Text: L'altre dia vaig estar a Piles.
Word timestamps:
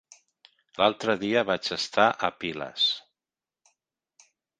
L'altre 0.77 1.13
dia 1.23 1.43
vaig 1.49 1.69
estar 1.75 2.05
a 2.11 2.31
Piles. 2.45 2.87